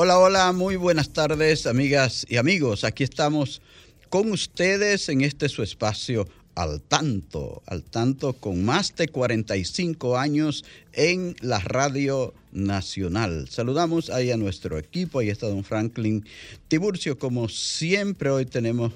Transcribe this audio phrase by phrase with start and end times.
[0.00, 2.84] Hola, hola, muy buenas tardes, amigas y amigos.
[2.84, 3.60] Aquí estamos
[4.08, 10.64] con ustedes en este su espacio al tanto, al tanto con más de 45 años
[10.92, 13.48] en la radio nacional.
[13.50, 16.24] Saludamos ahí a nuestro equipo, ahí está don Franklin
[16.68, 18.92] Tiburcio, como siempre hoy tenemos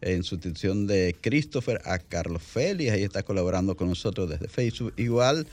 [0.00, 5.46] en sustitución de Christopher a Carlos Félix, ahí está colaborando con nosotros desde Facebook igual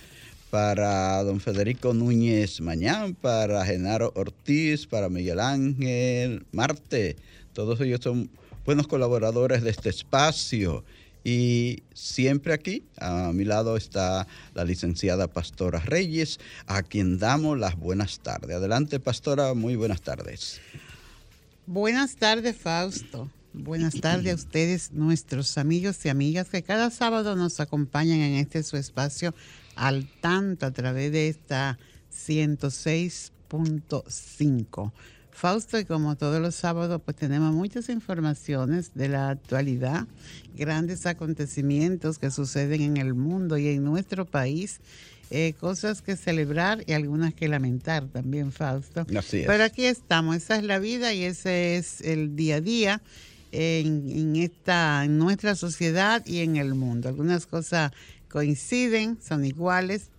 [0.50, 7.17] para don Federico Núñez Mañán, para Genaro Ortiz, para Miguel Ángel Marte.
[7.54, 8.30] Todos ellos son
[8.66, 10.84] buenos colaboradores de este espacio.
[11.23, 17.76] Y siempre aquí, a mi lado está la licenciada Pastora Reyes, a quien damos las
[17.76, 18.56] buenas tardes.
[18.56, 20.61] Adelante, Pastora, muy buenas tardes.
[21.66, 23.30] Buenas tardes, Fausto.
[23.52, 28.64] Buenas tardes a ustedes, nuestros amigos y amigas que cada sábado nos acompañan en este
[28.64, 29.34] su espacio
[29.78, 31.78] al tanto a través de esta
[32.11, 34.92] 106.5.
[35.31, 40.08] Fausto, y como todos los sábados, pues tenemos muchas informaciones de la actualidad,
[40.55, 44.80] grandes acontecimientos que suceden en el mundo y en nuestro país,
[45.30, 49.05] eh, cosas que celebrar y algunas que lamentar también, Fausto.
[49.16, 49.45] Así es.
[49.45, 53.04] Pero aquí estamos, esa es la vida y ese es el día a día
[53.52, 57.10] en, en esta, en nuestra sociedad y en el mundo.
[57.10, 57.92] Algunas cosas
[58.30, 60.10] coinciden, son iguales.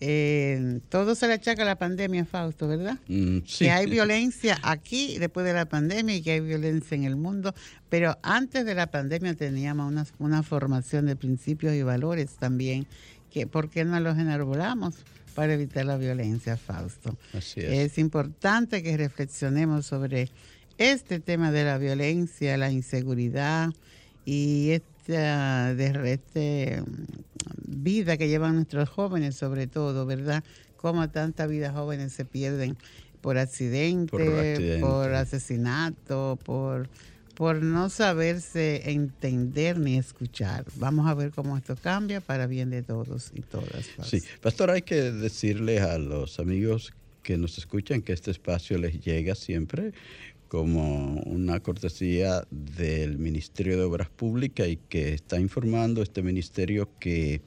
[0.00, 2.98] Eh, todo se le achaca a la pandemia, Fausto, ¿verdad?
[3.08, 3.64] Mm, sí.
[3.64, 7.54] Que hay violencia aquí después de la pandemia y que hay violencia en el mundo,
[7.88, 12.86] pero antes de la pandemia teníamos una, una formación de principios y valores también,
[13.30, 14.96] que ¿por qué no los enarbolamos?
[15.36, 17.16] para evitar la violencia, Fausto.
[17.34, 17.92] Así es.
[17.92, 20.30] Es importante que reflexionemos sobre
[20.78, 23.68] este tema de la violencia, la inseguridad
[24.24, 26.82] y esta de, este,
[27.66, 30.42] vida que llevan nuestros jóvenes, sobre todo, ¿verdad?
[30.76, 32.76] Cómo tantas vidas jóvenes se pierden
[33.20, 34.80] por accidente, Por accidente.
[34.80, 36.88] por asesinato, por,
[37.34, 40.64] por no saberse entender ni escuchar.
[40.76, 43.88] Vamos a ver cómo esto cambia para bien de todos y todas.
[44.02, 46.92] Sí, Pastor, hay que decirles a los amigos
[47.22, 49.92] que nos escuchan que este espacio les llega siempre
[50.48, 57.40] como una cortesía del Ministerio de Obras Públicas y que está informando este ministerio que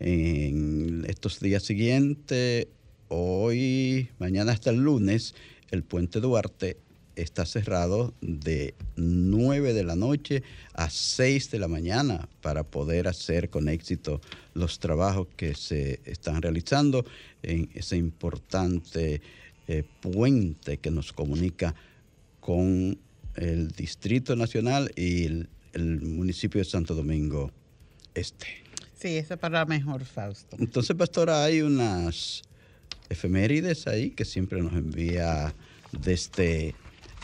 [0.00, 2.66] en estos días siguientes,
[3.08, 5.34] hoy, mañana hasta el lunes,
[5.70, 6.76] el puente Duarte
[7.16, 10.42] está cerrado de 9 de la noche
[10.74, 14.20] a 6 de la mañana para poder hacer con éxito
[14.54, 17.04] los trabajos que se están realizando
[17.42, 19.20] en ese importante
[19.68, 21.74] eh, puente que nos comunica
[22.44, 22.98] con
[23.36, 27.50] el Distrito Nacional y el, el municipio de Santo Domingo
[28.14, 28.46] Este.
[28.94, 30.54] Sí, eso para mejor, Fausto.
[30.60, 32.42] Entonces, pastora, hay unas
[33.08, 35.54] efemérides ahí que siempre nos envía
[36.02, 36.74] desde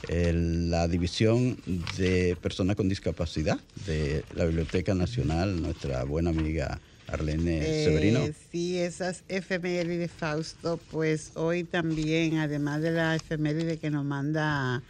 [0.08, 1.58] el- la División
[1.98, 8.26] de Personas con Discapacidad de la Biblioteca Nacional, nuestra buena amiga Arlene Eh, Severino.
[8.50, 14.82] Sí, esas efemérides, Fausto, pues hoy también, además de la efeméride que nos manda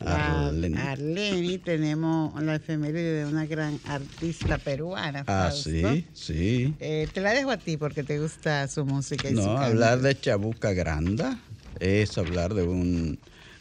[0.00, 0.78] Arlene.
[0.78, 5.24] Arlene, tenemos la efeméride de una gran artista peruana.
[5.26, 5.70] Ah, Fausto.
[5.70, 6.74] sí, sí.
[6.78, 9.62] Eh, te la dejo a ti porque te gusta su música y su No, canto.
[9.62, 11.38] hablar de Chabuca Granda
[11.80, 13.18] es hablar de un,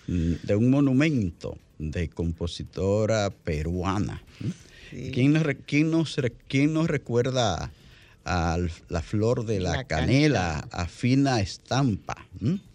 [0.07, 4.22] de un monumento de compositora peruana.
[4.92, 5.12] Sí.
[5.13, 6.16] ¿Quién, nos, quién nos
[6.48, 7.72] quién nos recuerda
[8.27, 8.57] a
[8.89, 12.27] la flor de la, La canela, a fina estampa?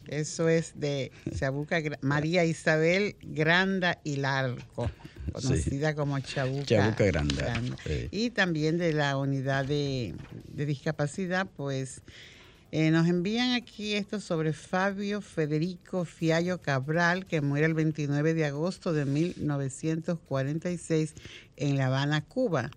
[0.08, 4.90] Eso es de Chabuca, María Isabel Granda y Larco,
[5.32, 7.76] conocida como Chabuca, Chabuca Granda, Granda.
[7.86, 8.08] sí.
[8.10, 10.14] Y también de la unidad de,
[10.48, 12.02] de discapacidad, pues
[12.74, 18.46] Eh, nos envían aquí esto sobre Fabio Federico Fiallo Cabral, que muere el 29 de
[18.46, 21.12] agosto de 1946
[21.56, 22.70] en La Habana, Cuba.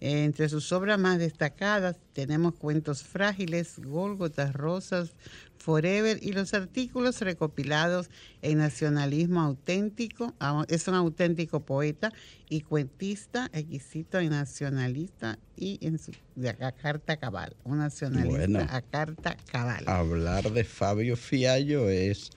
[0.00, 5.12] Entre sus obras más destacadas tenemos Cuentos Frágiles, Gólgotas Rosas,
[5.58, 8.08] Forever y los artículos recopilados
[8.42, 10.34] en Nacionalismo Auténtico.
[10.40, 12.12] Ah, es un auténtico poeta
[12.48, 18.82] y cuentista, exquisito y nacionalista y en su, de a carta cabal, un nacionalista a
[18.82, 19.84] carta cabal.
[19.86, 22.30] Hablar de Fabio Fiallo es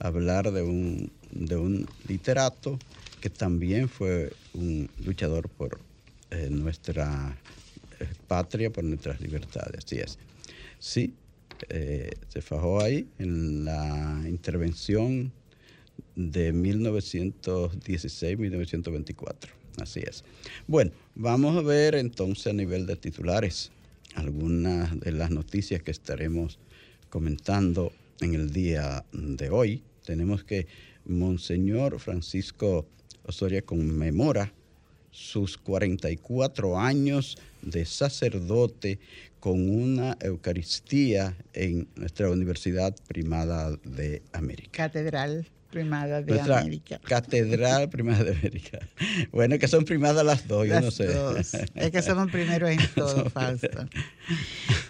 [0.00, 2.78] hablar de un, de un literato
[3.20, 5.80] que también fue un luchador por
[6.34, 7.38] eh, nuestra
[8.00, 9.84] eh, patria, por nuestras libertades.
[9.84, 10.18] Así es.
[10.78, 11.14] Sí,
[11.68, 15.30] eh, se fajó ahí en la intervención
[16.16, 19.48] de 1916-1924.
[19.80, 20.24] Así es.
[20.66, 23.70] Bueno, vamos a ver entonces a nivel de titulares
[24.14, 26.58] algunas de las noticias que estaremos
[27.10, 29.84] comentando en el día de hoy.
[30.04, 30.66] Tenemos que
[31.04, 32.88] Monseñor Francisco
[33.24, 34.52] Osoria conmemora
[35.14, 38.98] sus 44 años de sacerdote
[39.38, 44.70] con una Eucaristía en nuestra Universidad Primada de América.
[44.72, 47.00] Catedral Primada de América.
[47.04, 48.78] Catedral Primada de América.
[49.30, 51.08] Bueno, que son primadas las dos, yo no sé.
[51.74, 53.68] Es que somos primeros en todo, falso.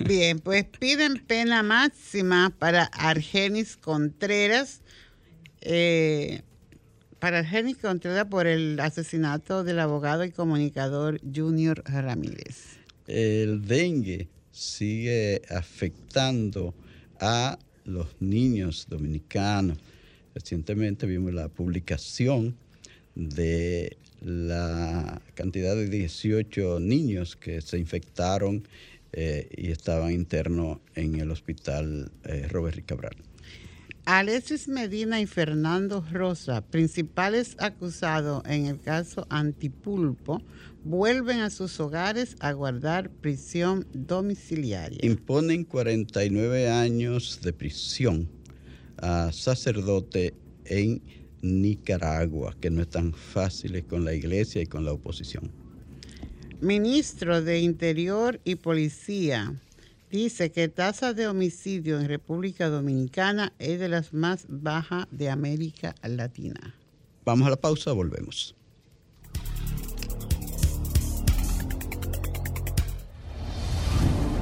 [0.01, 4.81] Bien, pues piden pena máxima para Argenis Contreras.
[5.63, 6.43] Eh,
[7.25, 12.77] para Argenis Contreras por el asesinato del abogado y comunicador Junior Ramírez.
[13.07, 16.75] El dengue sigue afectando
[17.19, 19.79] a los niños dominicanos.
[20.35, 22.57] Recientemente vimos la publicación
[23.15, 28.69] de la cantidad de 18 niños que se infectaron
[29.15, 33.17] eh, y estaban internos en el hospital eh, Robert Cabral.
[34.07, 40.43] Alexis Medina y Fernando Rosa, principales acusados en el caso Antipulpo,
[40.85, 44.99] vuelven a sus hogares a guardar prisión domiciliaria.
[45.03, 48.29] Imponen 49 años de prisión
[48.99, 50.35] a sacerdote
[50.67, 51.01] en
[51.41, 55.51] Nicaragua, que no están fáciles con la iglesia y con la oposición.
[56.61, 59.55] Ministro de Interior y Policía
[60.15, 65.97] dice que tasa de homicidio en República Dominicana es de las más bajas de América
[66.03, 66.75] Latina.
[67.25, 68.55] Vamos a la pausa, volvemos.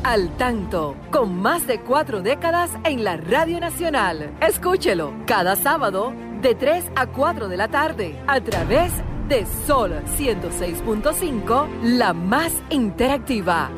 [0.05, 4.37] Al tanto, con más de cuatro décadas en la Radio Nacional.
[4.43, 8.93] Escúchelo cada sábado de 3 a 4 de la tarde a través
[9.29, 13.71] de Sol 106.5, la más interactiva.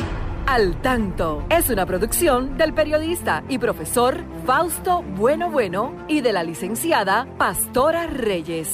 [0.47, 6.45] Al Tanto es una producción del periodista y profesor Fausto Bueno Bueno y de la
[6.45, 8.69] licenciada Pastora Reyes.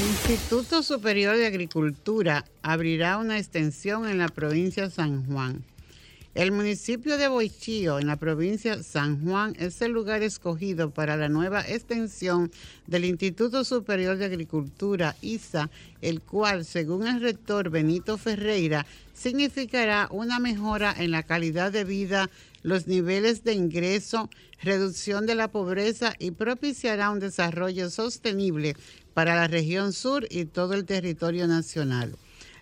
[0.00, 5.62] Instituto Superior de Agricultura abrirá una extensión en la provincia de San Juan.
[6.34, 11.28] El municipio de Boichío, en la provincia San Juan, es el lugar escogido para la
[11.28, 12.50] nueva extensión
[12.86, 15.68] del Instituto Superior de Agricultura, ISA,
[16.00, 22.30] el cual, según el rector Benito Ferreira, significará una mejora en la calidad de vida,
[22.62, 24.30] los niveles de ingreso,
[24.62, 28.74] reducción de la pobreza y propiciará un desarrollo sostenible
[29.12, 32.16] para la región sur y todo el territorio nacional.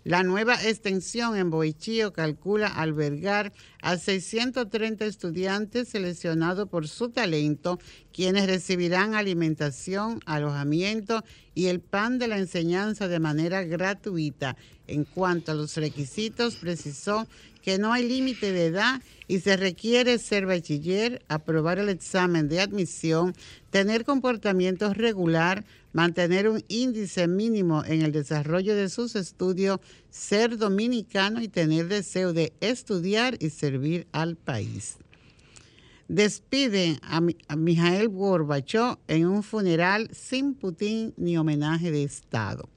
[0.04, 3.52] La nueva extensión en Boichío calcula albergar
[3.82, 7.78] a 630 estudiantes seleccionados por su talento,
[8.10, 11.22] quienes recibirán alimentación, alojamiento
[11.54, 14.56] y el pan de la enseñanza de manera gratuita.
[14.86, 17.28] En cuanto a los requisitos, precisó
[17.62, 22.60] que no hay límite de edad y se requiere ser bachiller, aprobar el examen de
[22.60, 23.34] admisión,
[23.70, 29.78] tener comportamiento regular, mantener un índice mínimo en el desarrollo de sus estudios,
[30.10, 34.96] ser dominicano y tener deseo de estudiar y servir al país.
[36.10, 37.20] Despide a,
[37.56, 42.68] Mijael Gorbachev en un funeral sin Putin ni homenaje de Estado.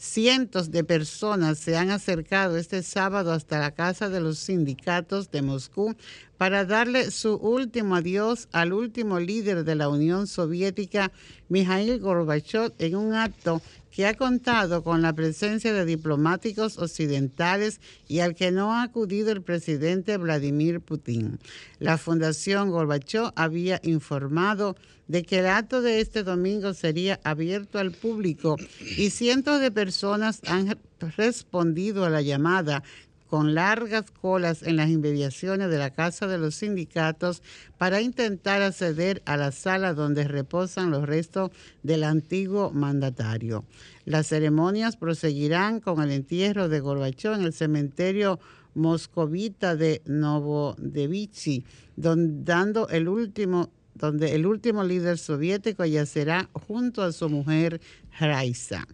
[0.00, 5.42] Cientos de personas se han acercado este sábado hasta la casa de los sindicatos de
[5.42, 5.96] Moscú
[6.36, 11.10] para darle su último adiós al último líder de la Unión Soviética,
[11.48, 13.60] Mikhail Gorbachev, en un acto
[13.98, 19.32] que ha contado con la presencia de diplomáticos occidentales y al que no ha acudido
[19.32, 21.40] el presidente Vladimir Putin.
[21.80, 24.76] La Fundación Gorbachev había informado
[25.08, 28.56] de que el acto de este domingo sería abierto al público
[28.96, 30.78] y cientos de personas han
[31.16, 32.84] respondido a la llamada
[33.28, 37.42] con largas colas en las inmediaciones de la Casa de los Sindicatos
[37.76, 41.50] para intentar acceder a la sala donde reposan los restos
[41.82, 43.64] del antiguo mandatario.
[44.04, 48.40] Las ceremonias proseguirán con el entierro de Gorbachov en el cementerio
[48.74, 51.64] moscovita de Novodevichy,
[51.96, 57.80] dando el último donde el último líder soviético yacerá junto a su mujer
[58.18, 58.86] Raisa.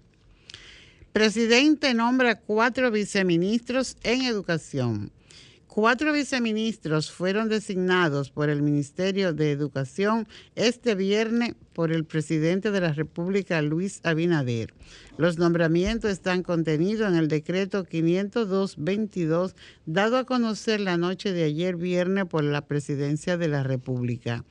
[1.15, 5.13] Presidente nombra cuatro viceministros en educación.
[5.75, 12.81] Cuatro viceministros fueron designados por el Ministerio de Educación este viernes por el presidente de
[12.81, 14.73] la República, Luis Abinader.
[15.19, 21.75] Los nombramientos están contenidos en el decreto 502-22, dado a conocer la noche de ayer
[21.75, 24.45] viernes por la presidencia de la República.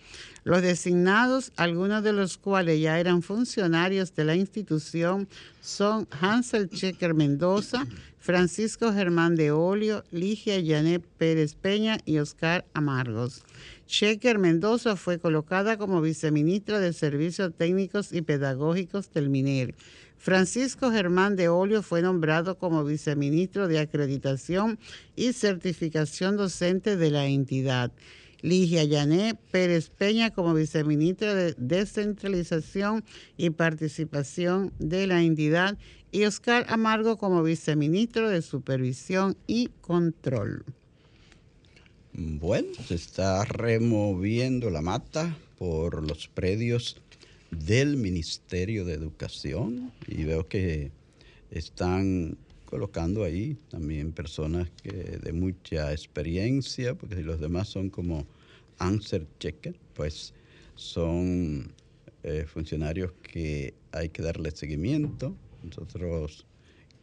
[0.44, 5.30] Los designados, algunos de los cuales ya eran funcionarios de la institución,
[5.62, 7.88] son Hansel Checker Mendoza,
[8.24, 13.44] Francisco Germán de Olio, Ligia Janet Pérez Peña y Oscar Amargos.
[13.86, 19.75] Checker Mendoza fue colocada como viceministra de Servicios Técnicos y Pedagógicos del MINER.
[20.18, 24.80] Francisco Germán de Olio fue nombrado como viceministro de Acreditación
[25.18, 27.92] y Certificación Docente de la entidad.
[28.43, 33.03] Ligia Yané Pérez Peña como viceministra de Descentralización
[33.38, 35.77] y Participación de la entidad
[36.12, 40.65] y Oscar Amargo como viceministro de Supervisión y Control.
[42.12, 47.01] Bueno, se está removiendo la mata por los predios
[47.50, 50.91] del Ministerio de Educación y veo que
[51.50, 52.38] están
[52.74, 58.25] colocando ahí también personas que de mucha experiencia, porque si los demás son como
[58.80, 60.34] answer checker, pues
[60.74, 61.72] son
[62.24, 65.36] eh, funcionarios que hay que darle seguimiento.
[65.62, 66.48] Nosotros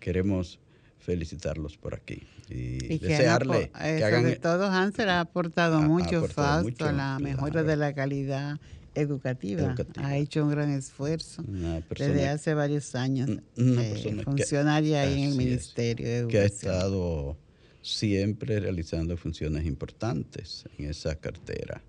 [0.00, 0.58] queremos
[0.98, 7.20] felicitarlos por aquí y, desearle que, hagan, sobre todo Hansel ha aportado mucho, a la
[7.20, 8.58] mejora de la calidad
[8.94, 9.74] educativa.
[9.96, 13.30] Ha hecho un gran esfuerzo desde hace varios años.
[13.56, 16.30] Eh, funcionaria ahí en el Ministerio de Educación.
[16.30, 17.36] Que ha estado
[17.82, 21.82] siempre realizando funciones importantes en esa cartera.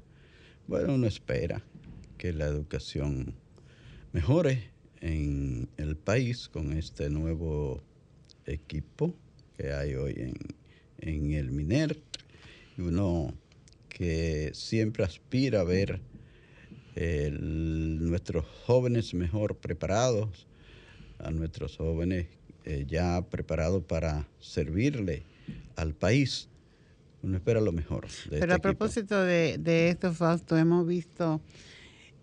[0.68, 1.62] Bueno, uno espera
[2.18, 3.34] que la educación
[4.14, 7.82] mejore en el país con este nuevo
[8.46, 9.14] equipo
[9.58, 10.36] que hay hoy en,
[11.00, 11.98] en el MINER.
[12.78, 13.34] Uno
[13.90, 16.00] que siempre aspira a ver
[16.96, 20.48] nuestros jóvenes mejor preparados,
[21.20, 22.28] a nuestros jóvenes
[22.66, 25.24] eh, ya preparados para servirle
[25.76, 26.48] al país.
[27.24, 28.08] Uno espera lo mejor.
[28.30, 31.42] Pero este a propósito de, de, esto, Fausto, hemos visto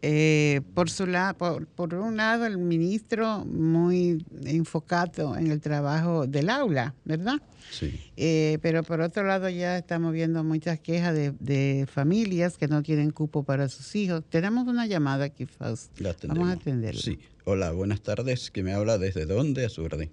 [0.02, 6.50] eh, por, su por, por, un lado el ministro muy enfocado en el trabajo del
[6.50, 7.40] aula, ¿verdad?
[7.70, 8.00] Sí.
[8.16, 13.10] Eh, pero por otro lado ya estamos viendo muchas quejas de, familias que no tienen
[13.10, 14.22] cupo para sus hijos.
[14.28, 16.04] Tenemos una llamada aquí, Fausto.
[16.28, 17.00] Vamos a atenderla.
[17.00, 17.18] Sí.
[17.44, 18.50] Hola, buenas tardes.
[18.50, 20.10] ¿Que me habla desde dónde a su orden?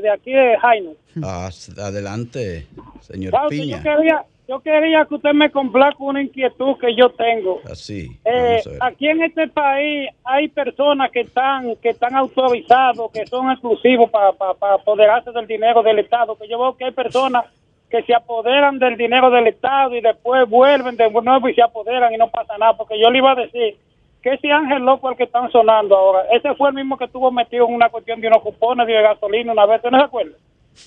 [0.00, 0.96] de aquí de Jaime.
[1.22, 2.66] Ah, adelante,
[3.00, 3.78] señor Piña.
[3.78, 7.60] Yo quería, yo quería que usted me complazca una inquietud que yo tengo.
[7.64, 8.08] Así.
[8.24, 14.08] Eh, aquí en este país hay personas que están que están autorizados, que son exclusivos
[14.10, 14.28] para
[14.74, 16.36] apoderarse del dinero del Estado.
[16.36, 17.44] Que yo veo que hay personas
[17.90, 22.14] que se apoderan del dinero del Estado y después vuelven de nuevo y se apoderan
[22.14, 22.76] y no pasa nada.
[22.76, 23.76] Porque yo le iba a decir
[24.22, 27.30] que ese Ángel Loco el que están sonando ahora, ese fue el mismo que estuvo
[27.32, 30.36] metido en una cuestión de unos cupones de gasolina una vez, ¿no se acuerda?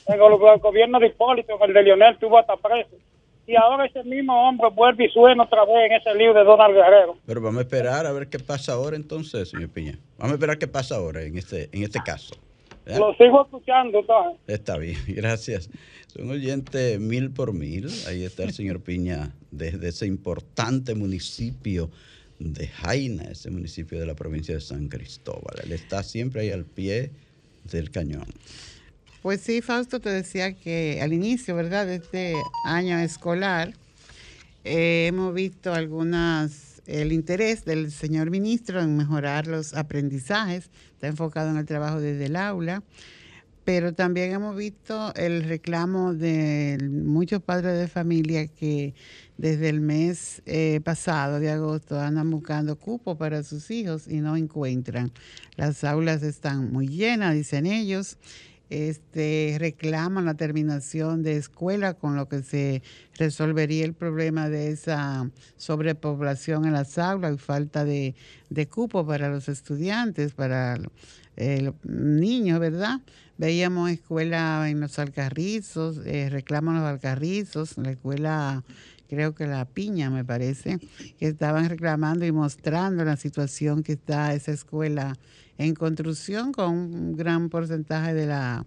[0.07, 2.95] En el, gobierno de Hipólito, el de Lionel, tuvo hasta preso.
[3.49, 6.75] Y ahora ese mismo hombre vuelve y suena otra vez en ese libro de Donald
[6.75, 7.17] Guerrero.
[7.25, 9.97] Pero vamos a esperar a ver qué pasa ahora entonces, señor Piña.
[10.19, 12.35] Vamos a esperar qué pasa ahora en este, en este caso.
[12.85, 14.39] Lo sigo escuchando, entonces.
[14.45, 15.71] Está bien, gracias.
[16.05, 17.87] Son oyentes mil por mil.
[18.07, 21.89] Ahí está el señor Piña desde ese importante municipio
[22.37, 25.55] de Jaina, ese municipio de la provincia de San Cristóbal.
[25.63, 27.13] Él está siempre ahí al pie
[27.63, 28.27] del cañón.
[29.21, 33.73] Pues sí, Fausto, te decía que al inicio, ¿verdad?, de este año escolar,
[34.63, 41.49] eh, hemos visto algunas, el interés del señor ministro en mejorar los aprendizajes, está enfocado
[41.49, 42.81] en el trabajo desde el aula,
[43.65, 48.93] pero también hemos visto el reclamo de muchos padres de familia que
[49.37, 54.37] desde el mes eh, pasado de agosto andan buscando cupo para sus hijos y no
[54.37, 55.11] encuentran.
[55.57, 58.17] Las aulas están muy llenas, dicen ellos.
[58.69, 62.83] Este, reclaman la terminación de escuela, con lo que se
[63.17, 68.15] resolvería el problema de esa sobrepoblación en las aulas y falta de,
[68.49, 72.99] de cupo para los estudiantes, para los niños, ¿verdad?
[73.37, 78.65] Veíamos escuela en los Alcarrizos, eh, reclaman los Alcarrizos, la escuela,
[79.07, 80.77] creo que la Piña me parece,
[81.17, 85.17] que estaban reclamando y mostrando la situación que está esa escuela
[85.59, 88.65] en construcción con un gran porcentaje de la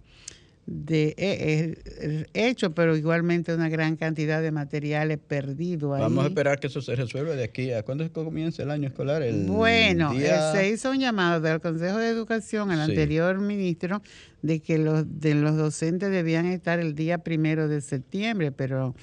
[0.65, 5.99] de eh, eh, hecho, pero igualmente una gran cantidad de materiales perdidos.
[5.99, 9.23] Vamos a esperar que eso se resuelva de aquí a cuándo comienza el año escolar.
[9.23, 14.01] El bueno, eh, se hizo un llamado del Consejo de Educación al anterior ministro
[14.41, 18.95] de que los de los docentes debían estar el día primero de septiembre, pero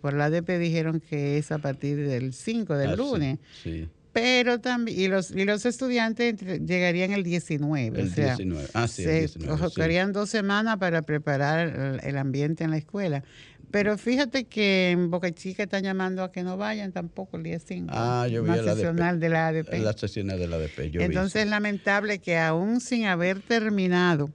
[0.00, 3.38] por la ADP dijeron que es a partir del 5 del ah, lunes.
[3.62, 8.00] sí pero también, y los, y los estudiantes llegarían el 19.
[8.00, 10.12] El 19, ah, sí, el 19.
[10.12, 13.22] dos semanas para preparar el ambiente en la escuela.
[13.70, 17.58] Pero fíjate que en Boca Chica están llamando a que no vayan tampoco el día
[17.60, 17.88] 5.
[17.92, 19.72] Ah, yo vi la sesional de la ADP.
[19.78, 24.30] La sesional de la ADP, yo Entonces es lamentable que aún sin haber terminado,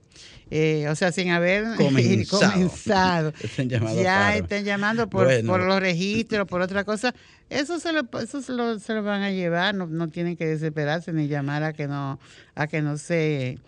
[0.50, 1.64] eh, o sea, sin haber
[2.30, 3.32] comenzado,
[4.02, 7.14] ya estén llamando por, por, los registros, por otra cosa.
[7.50, 10.46] Eso se lo, eso se lo, se lo van a llevar, no, no tienen que
[10.46, 12.18] desesperarse ni llamar a que no,
[12.54, 13.58] a que no se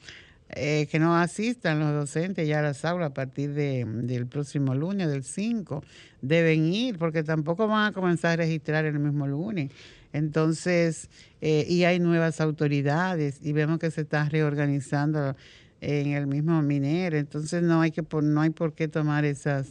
[0.50, 4.74] eh, que no asistan los docentes ya a las aulas a partir de, del próximo
[4.74, 5.84] lunes, del 5.
[6.22, 9.70] Deben ir porque tampoco van a comenzar a registrar el mismo lunes.
[10.12, 11.10] Entonces,
[11.42, 15.36] eh, y hay nuevas autoridades y vemos que se está reorganizando
[15.82, 17.18] en el mismo minero.
[17.18, 19.68] Entonces, no hay, que, no hay por qué tomar esas,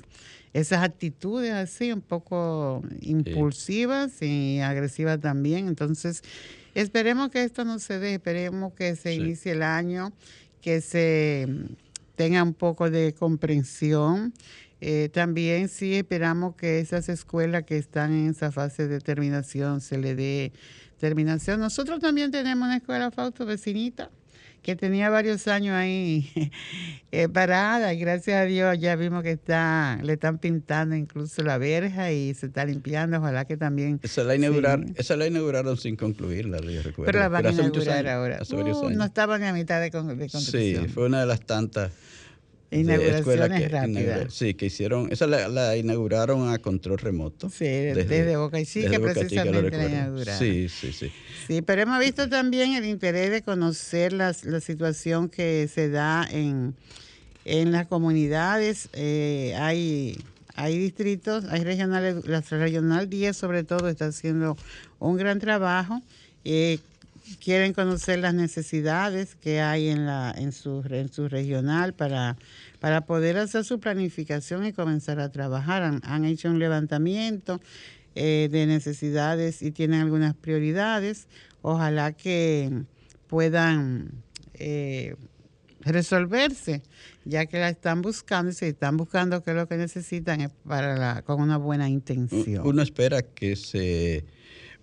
[0.53, 5.67] esas actitudes así, un poco impulsivas y agresivas también.
[5.67, 6.21] Entonces,
[6.75, 10.13] esperemos que esto no se dé, esperemos que se inicie el año
[10.61, 11.47] que se
[12.15, 14.33] tenga un poco de comprensión.
[14.79, 19.97] Eh, también sí esperamos que esas escuelas que están en esa fase de terminación se
[19.97, 20.51] le dé
[20.99, 21.59] terminación.
[21.59, 24.11] Nosotros también tenemos una escuela Fausto vecinita
[24.67, 26.29] que tenía varios años ahí
[27.13, 31.57] eh, parada y gracias a Dios ya vimos que está le están pintando incluso la
[31.57, 35.95] verja y se está limpiando ojalá que también esa la inauguraron esa la inauguraron sin
[35.95, 38.39] concluirla yo recuerdo pero la van a inaugurar ahora.
[38.51, 41.93] uh, no estaba ni a mitad de, de sí fue una de las tantas
[42.69, 44.33] Inauguraciones rápidas.
[44.33, 47.49] Sí, que hicieron, esa la, inauguraron a control remoto.
[47.49, 50.39] Sí, desde, Boca Chica precisamente la inauguraron.
[50.39, 51.11] Sí, sí, sí.
[51.47, 56.75] Sí, pero hemos visto también el interés de conocer la situación que se da en,
[57.47, 58.89] en las comunidades.
[58.93, 60.17] Eh, hay,
[60.55, 64.57] hay distritos, hay regionales, la regional 10 sobre todo está haciendo
[64.99, 66.01] un gran trabajo.
[66.43, 66.79] Eh,
[67.35, 72.37] quieren conocer las necesidades que hay en, la, en, su, en su regional para,
[72.79, 75.99] para poder hacer su planificación y comenzar a trabajar.
[76.03, 77.59] Han, hecho un levantamiento
[78.15, 81.27] eh, de necesidades y tienen algunas prioridades.
[81.61, 82.83] Ojalá que
[83.27, 84.11] puedan
[84.53, 85.15] eh,
[85.81, 86.81] resolverse,
[87.25, 90.51] ya que la están buscando y se están buscando qué es lo que necesitan es
[90.67, 92.65] para la, con una buena intención.
[92.65, 94.25] Uno espera que se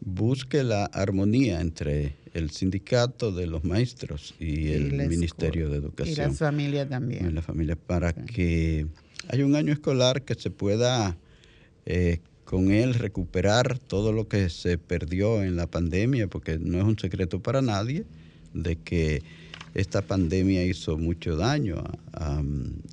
[0.05, 6.15] busque la armonía entre el sindicato de los maestros y, el Ministerio de Educación.
[6.15, 7.27] Y la familia también.
[7.27, 8.87] Y la familia, para que
[9.29, 11.17] haya un año escolar que se pueda
[11.87, 16.85] eh, con él recuperar todo lo que se perdió en la pandemia, porque no es
[16.85, 18.05] un secreto para nadie
[18.53, 19.23] de que
[19.75, 22.43] esta pandemia hizo mucho daño a,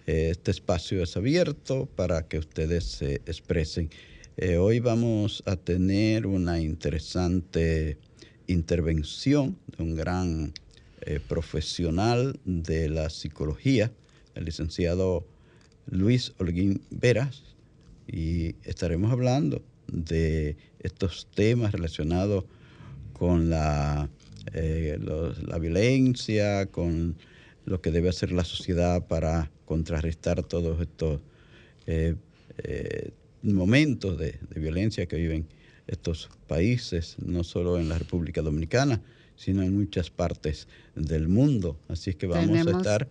[0.06, 3.90] Este espacio es abierto para que ustedes se expresen.
[4.38, 7.98] Eh, hoy vamos a tener una interesante
[8.48, 10.54] intervención de un gran
[11.02, 13.92] eh, profesional de la psicología,
[14.36, 15.26] el licenciado
[15.88, 17.56] Luis Holguín Veras,
[18.08, 22.46] y estaremos hablando de estos temas relacionados
[23.14, 24.10] con la,
[24.54, 27.16] eh, la violencia, con
[27.66, 31.20] lo que debe hacer la sociedad para contrarrestar todos estos
[31.88, 32.16] eh,
[32.60, 35.48] eh, momentos de, violencia que viven
[35.88, 39.02] estos países, no solo en la República Dominicana,
[39.36, 41.78] sino en muchas partes del mundo.
[41.90, 43.08] Así es que vamos a estar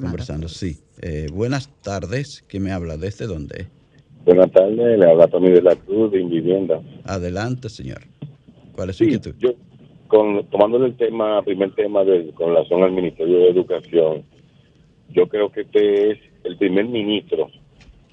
[0.00, 0.48] conversando.
[0.48, 0.80] Sí.
[1.32, 2.44] buenas tardes.
[2.46, 2.96] ¿Quién me habla?
[2.96, 3.68] ¿Desde dónde?
[4.24, 6.80] Buenas tardes, le habla Tony de la Cruz de Invivienda.
[7.04, 8.02] Adelante, señor.
[8.72, 9.34] ¿Cuál es su inquietud?
[9.38, 9.54] Yo,
[10.12, 14.22] con, tomándole el tema, primer tema de, con relación al Ministerio de Educación,
[15.08, 17.50] yo creo que este es el primer ministro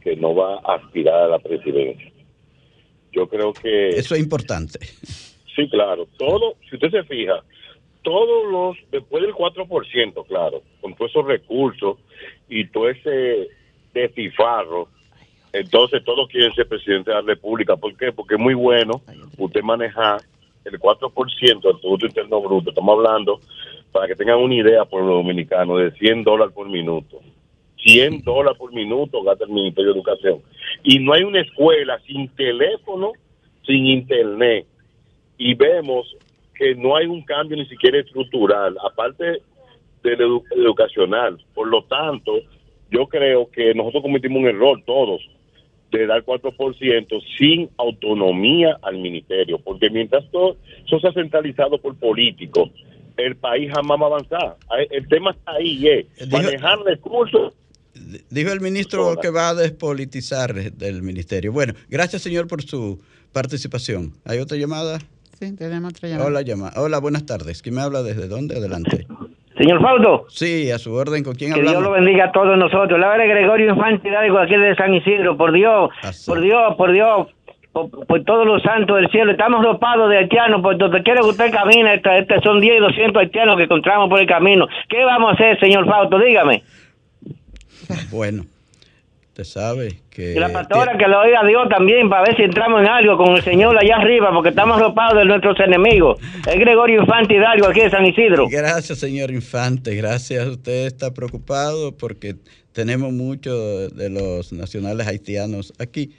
[0.01, 2.09] que no va a aspirar a la presidencia.
[3.11, 3.89] Yo creo que...
[3.89, 4.79] Eso es importante.
[5.53, 6.07] Sí, claro.
[6.17, 7.43] Todo, si usted se fija,
[8.01, 11.97] todos los, después del 4%, claro, con todos esos recursos
[12.47, 13.49] y todo ese
[13.93, 14.87] desfifarro,
[15.51, 17.75] entonces todos quieren ser presidente de la República.
[17.75, 18.13] ¿Por qué?
[18.13, 19.01] Porque es muy bueno
[19.37, 20.21] usted manejar
[20.65, 22.69] el 4% del Producto Interno Bruto.
[22.69, 23.39] Estamos hablando,
[23.91, 27.19] para que tengan una idea por los dominicanos, de 100 dólares por minuto.
[27.77, 30.41] 100 dólares por minuto gasta el Ministerio de Educación.
[30.83, 33.13] Y no hay una escuela sin teléfono,
[33.65, 34.65] sin internet.
[35.37, 36.15] Y vemos
[36.55, 39.41] que no hay un cambio ni siquiera estructural, aparte
[40.03, 41.37] del educacional.
[41.53, 42.33] Por lo tanto,
[42.91, 45.21] yo creo que nosotros cometimos un error todos
[45.91, 52.69] de dar 4% sin autonomía al ministerio, porque mientras todo eso sea centralizado por políticos,
[53.17, 54.57] el país jamás va a avanzar.
[54.91, 56.27] El tema está ahí, es eh.
[56.31, 57.53] manejar recursos.
[58.29, 61.51] Dijo el ministro que va a despolitizar del ministerio.
[61.51, 63.01] Bueno, gracias señor por su
[63.33, 64.13] participación.
[64.25, 64.99] ¿Hay otra llamada?
[65.39, 66.27] Sí, tenemos otra llamada.
[66.27, 66.71] Hola, llama.
[66.75, 67.61] Hola buenas tardes.
[67.61, 68.55] ¿Quién me habla desde dónde?
[68.55, 69.07] Adelante.
[69.59, 70.25] Señor Fausto.
[70.29, 71.73] Sí, a su orden, ¿con quién hablamos?
[71.73, 72.97] Que Dios lo bendiga a todos nosotros.
[72.97, 75.35] La verdad, Gregorio Infante Hidalgo, aquí de San Isidro.
[75.35, 75.89] Por Dios,
[76.25, 77.27] por Dios, por Dios,
[77.73, 79.31] por, todos los santos del cielo.
[79.33, 82.79] Estamos ropados de haitianos, por donde quiera que usted camine, este, este son 10 y
[82.79, 84.65] 200 haitianos que encontramos por el camino.
[84.87, 86.17] ¿Qué vamos a hacer, señor Fausto?
[86.17, 86.63] Dígame.
[88.11, 88.43] Bueno
[89.45, 90.33] sabe que...
[90.33, 93.35] Y la pastora que lo oiga Dios también para ver si entramos en algo con
[93.35, 96.19] el Señor allá arriba, porque estamos ropados de nuestros enemigos.
[96.47, 98.47] Es Gregorio Infante Hidalgo aquí de San Isidro.
[98.49, 99.95] Gracias, señor Infante.
[99.95, 100.47] Gracias.
[100.47, 102.35] Usted está preocupado porque
[102.73, 106.11] tenemos muchos de los nacionales haitianos aquí.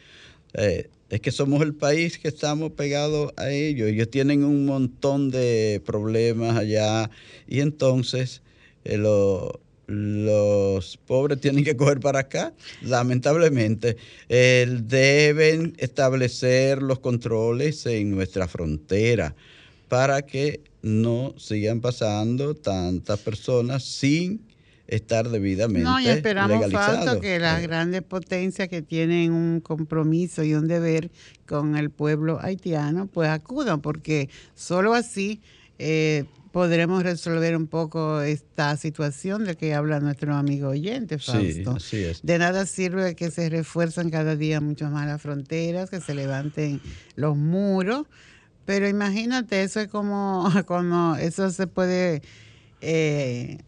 [0.55, 3.89] Eh, es que somos el país que estamos pegados a ellos.
[3.89, 7.11] Ellos tienen un montón de problemas allá
[7.49, 8.43] y entonces
[8.85, 13.97] eh, lo, los pobres tienen que coger para acá, lamentablemente.
[14.29, 19.35] deben establecer los controles en nuestra frontera
[19.89, 24.41] para que no sigan pasando tantas personas sin
[24.87, 30.55] estar debidamente No, y esperamos falta que las grandes potencias que tienen un compromiso y
[30.55, 31.11] un deber
[31.47, 35.41] con el pueblo haitiano, pues acudan, porque solo así
[35.79, 41.77] eh, podremos resolver un poco esta situación de que habla nuestro amigo oyente, Fausto.
[42.23, 46.81] De nada sirve que se refuerzan cada día mucho más las fronteras, que se levanten
[47.15, 48.07] los muros,
[48.65, 52.23] pero imagínate, eso es como, como eso se puede
[52.81, 53.59] eh,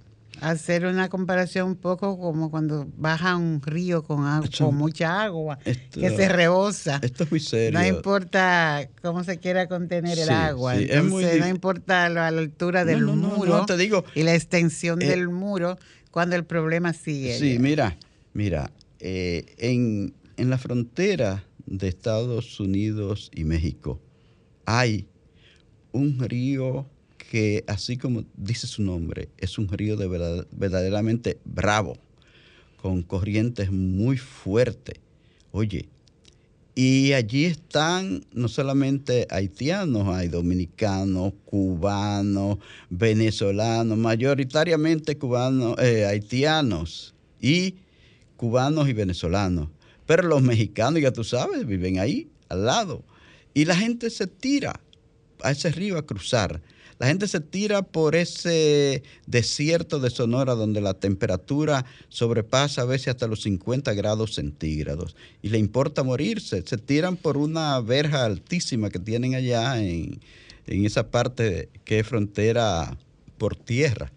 [0.42, 4.24] hacer una comparación un poco como cuando baja un río con,
[4.58, 6.98] con mucha agua, que se rebosa.
[7.02, 7.78] Esto es muy serio.
[7.78, 10.74] No importa cómo se quiera contener el agua.
[10.74, 15.78] no importa la, altura del muro te digo, y la extensión eh, del muro
[16.10, 17.38] cuando el problema sigue.
[17.38, 17.96] Sí, mira,
[18.32, 24.00] mira, eh, en, en la frontera de Estados Unidos y México
[24.66, 25.06] hay
[25.92, 26.86] un río
[27.32, 31.96] que así como dice su nombre, es un río de verdad, verdaderamente bravo,
[32.76, 34.96] con corrientes muy fuertes.
[35.50, 35.88] Oye,
[36.74, 42.58] y allí están no solamente haitianos, hay dominicanos, cubanos,
[42.90, 47.76] venezolanos, mayoritariamente cubanos, eh, haitianos y
[48.36, 49.70] cubanos y venezolanos.
[50.04, 53.02] Pero los mexicanos, ya tú sabes, viven ahí, al lado.
[53.54, 54.78] Y la gente se tira
[55.42, 56.60] a ese río a cruzar.
[57.02, 63.08] La gente se tira por ese desierto de Sonora donde la temperatura sobrepasa a veces
[63.08, 66.62] hasta los 50 grados centígrados y le importa morirse.
[66.64, 70.20] Se tiran por una verja altísima que tienen allá en,
[70.66, 72.96] esa parte que es frontera
[73.36, 74.12] por tierra.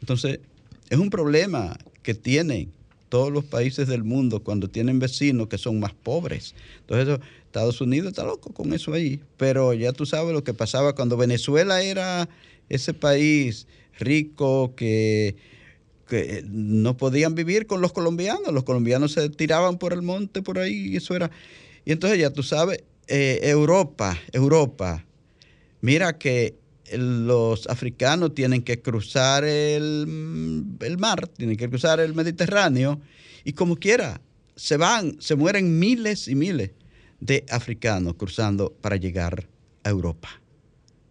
[0.00, 0.40] Entonces,
[0.88, 2.72] es un problema que tienen
[3.10, 6.54] todos los países del mundo cuando tienen vecinos que son más pobres.
[6.80, 7.20] Entonces,
[7.52, 9.20] Estados Unidos está loco con eso ahí.
[9.36, 12.26] Pero ya tú sabes lo que pasaba cuando Venezuela era
[12.70, 13.66] ese país
[13.98, 15.36] rico que,
[16.44, 18.52] no podían vivir con los colombianos.
[18.52, 21.30] Los colombianos se tiraban por el monte por ahí y eso era.
[21.84, 25.04] Y entonces ya tú sabes, eh, Europa, Europa,
[25.80, 26.54] mira que
[26.94, 33.00] los africanos tienen que cruzar el, el, mar, tienen que cruzar el Mediterráneo
[33.44, 34.20] y como quiera,
[34.54, 36.70] se van, se mueren miles y miles
[37.22, 39.48] de africanos cruzando para llegar
[39.84, 40.28] a Europa.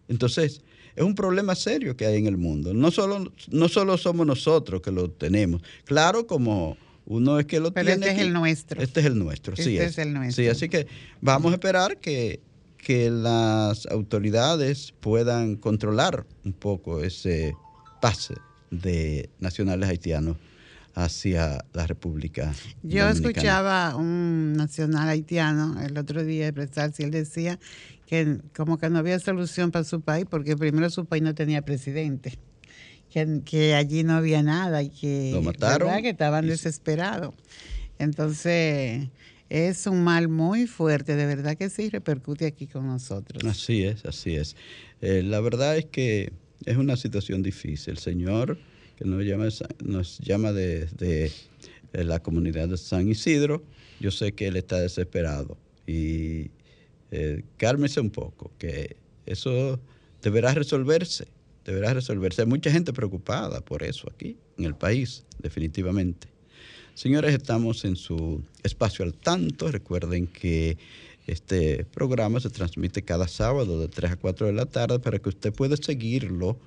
[0.08, 0.60] Entonces,
[0.94, 2.74] es un problema serio que hay en el mundo.
[2.74, 5.62] No solo, no solo somos nosotros que lo tenemos.
[5.84, 8.08] Claro, como uno es que lo Pero tiene.
[8.08, 8.82] Este es el nuestro.
[8.82, 9.78] Este es el nuestro, este sí.
[9.78, 10.44] Es, el nuestro.
[10.44, 10.86] Sí, así que
[11.22, 12.40] vamos a esperar que,
[12.76, 17.54] que las autoridades puedan controlar un poco ese
[18.02, 18.34] pase
[18.70, 20.36] de nacionales haitianos
[20.94, 22.52] hacia la República.
[22.82, 23.10] Yo Dominicana.
[23.10, 27.58] escuchaba un nacional haitiano el otro día expresarse y él decía
[28.06, 31.62] que como que no había solución para su país porque primero su país no tenía
[31.62, 32.38] presidente,
[33.10, 36.02] que, que allí no había nada y que, Lo mataron ¿verdad?
[36.02, 37.34] que estaban desesperados.
[37.98, 39.08] Entonces
[39.48, 43.44] es un mal muy fuerte, de verdad que sí repercute aquí con nosotros.
[43.44, 44.56] Así es, así es.
[45.00, 46.32] Eh, la verdad es que
[46.64, 47.92] es una situación difícil.
[47.92, 48.58] El Señor
[49.04, 49.48] nos llama,
[49.84, 51.32] nos desde
[51.92, 53.62] de la comunidad de San Isidro,
[54.00, 55.58] yo sé que Él está desesperado.
[55.86, 56.50] Y
[57.10, 59.78] eh, cálmese un poco, que eso
[60.22, 61.28] deberá resolverse,
[61.64, 62.42] deberá resolverse.
[62.42, 66.28] Hay mucha gente preocupada por eso aquí, en el país, definitivamente.
[66.94, 69.70] Señores, estamos en su espacio al tanto.
[69.70, 70.76] Recuerden que
[71.26, 75.28] este programa se transmite cada sábado de 3 a 4 de la tarde para que
[75.28, 76.58] usted pueda seguirlo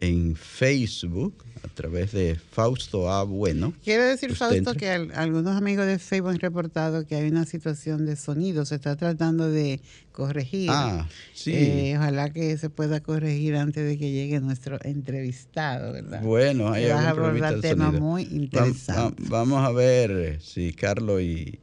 [0.00, 3.24] en Facebook a través de Fausto A.
[3.24, 3.72] Bueno.
[3.82, 4.74] Quiero decir, Fausto, entra.
[4.74, 8.76] que al- algunos amigos de Facebook han reportado que hay una situación de sonido, se
[8.76, 9.80] está tratando de
[10.12, 10.70] corregir.
[10.72, 11.52] Ah, sí.
[11.54, 16.22] Eh, ojalá que se pueda corregir antes de que llegue nuestro entrevistado, ¿verdad?
[16.22, 19.28] Bueno, hay vas a abordar de temas muy interesantes.
[19.28, 21.58] vamos a ver eh, si Carlos y,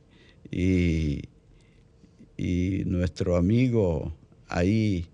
[0.52, 1.22] y,
[2.38, 4.14] y nuestro amigo
[4.48, 5.08] ahí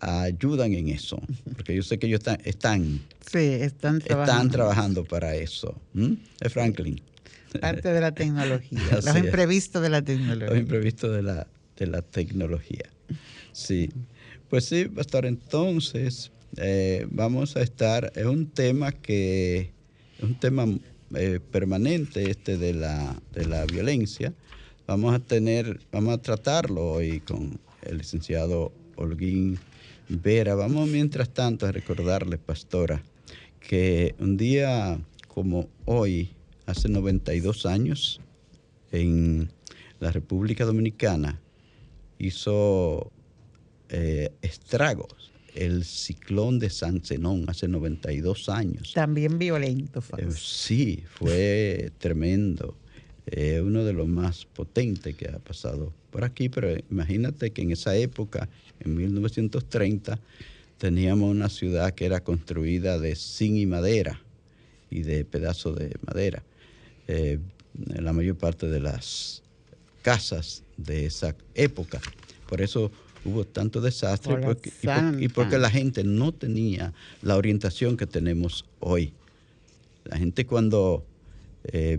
[0.00, 1.20] ayudan en eso,
[1.54, 4.32] porque yo sé que ellos están, están, Sí, están trabajando.
[4.32, 5.80] están trabajando para eso.
[5.94, 6.12] ¿Mm?
[6.40, 7.00] Es Franklin.
[7.60, 10.58] Parte de la tecnología, los imprevistos de la Los tecnología.
[10.58, 12.88] imprevistos de la, de la tecnología.
[13.52, 13.90] Sí.
[14.50, 19.72] Pues sí, pastor, entonces eh, vamos a estar, es un tema que,
[20.18, 20.66] es un tema
[21.14, 24.32] eh, permanente este de la, de la violencia.
[24.86, 29.58] Vamos a tener, vamos a tratarlo hoy con el licenciado Holguín
[30.08, 30.54] Vera.
[30.54, 33.02] Vamos mientras tanto a recordarle, pastora,
[33.60, 36.30] que un día como hoy,
[36.66, 38.20] hace 92 años,
[38.90, 39.50] en
[40.00, 41.40] la República Dominicana
[42.18, 43.10] hizo
[43.90, 48.92] eh, estragos el ciclón de San Zenón hace 92 años.
[48.92, 52.76] También violento, Eh, sí, fue tremendo.
[53.26, 57.72] Eh, uno de los más potentes que ha pasado por aquí, pero imagínate que en
[57.72, 58.48] esa época,
[58.80, 60.18] en 1930,
[60.78, 64.20] teníamos una ciudad que era construida de zinc y madera
[64.90, 66.42] y de pedazos de madera.
[67.08, 67.38] Eh,
[67.86, 69.42] la mayor parte de las
[70.02, 72.00] casas de esa época.
[72.48, 72.90] Por eso
[73.24, 77.96] hubo tanto desastre la porque- y, por- y porque la gente no tenía la orientación
[77.96, 79.12] que tenemos hoy.
[80.04, 81.04] La gente cuando
[81.72, 81.98] eh,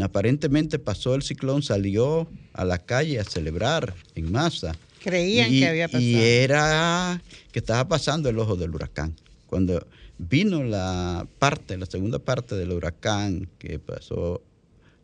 [0.00, 4.76] aparentemente pasó el ciclón salió a la calle a celebrar en masa.
[5.02, 6.02] Creían y, que había pasado.
[6.02, 9.16] y era que estaba pasando el ojo del huracán.
[9.46, 9.86] Cuando
[10.18, 14.42] vino la parte, la segunda parte del huracán, que pasó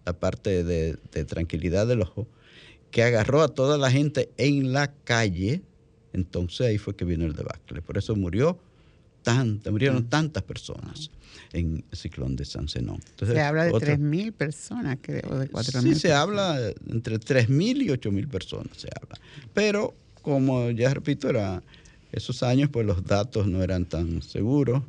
[0.05, 2.29] la parte de, de tranquilidad del ojo,
[2.91, 5.63] que agarró a toda la gente en la calle,
[6.13, 7.83] entonces ahí fue que vino el debacle.
[7.83, 8.59] Por eso murió
[9.35, 10.09] murieron Mm.
[10.09, 11.11] tantas personas
[11.53, 13.01] en el ciclón de San Zenón.
[13.11, 15.95] Entonces, Se habla de otra- 3.000 personas, creo, o de 4.000.
[15.95, 16.59] Sí, se habla
[16.89, 19.19] entre 3.000 y 8.000 personas, se habla.
[19.55, 21.63] Pero, como ya repito, era
[22.13, 24.83] esos años, pues los datos no eran tan seguros.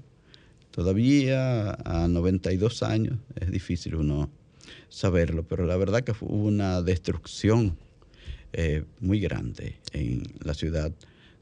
[0.71, 4.30] Todavía a 92 años es difícil uno
[4.89, 7.76] saberlo, pero la verdad que fue- hubo una destrucción
[8.54, 10.91] eh, muy grande en la ciudad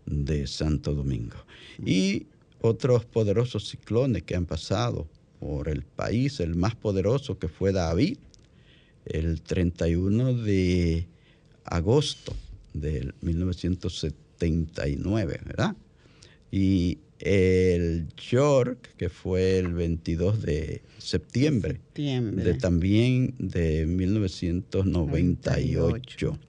[0.08, 1.36] de Santo Domingo.
[1.86, 2.25] Y
[2.65, 5.08] otros poderosos ciclones que han pasado
[5.39, 8.17] por el país, el más poderoso que fue David,
[9.06, 11.08] el 31 de
[11.63, 12.34] agosto
[12.73, 15.75] del 1979, ¿verdad?
[16.51, 26.39] Y el York, que fue el 22 de septiembre, de también de 1998.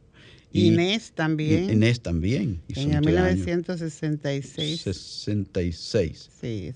[0.58, 1.70] Inés también.
[1.70, 2.60] Inés también.
[2.68, 4.80] en el 1966.
[4.80, 6.30] 66.
[6.40, 6.72] Sí,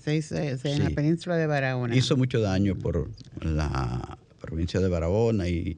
[0.63, 1.95] en la península de Barahona.
[1.95, 3.09] Hizo mucho daño por
[3.41, 5.77] la provincia de Barahona y